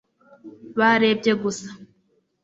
[0.79, 1.69] barebye gusa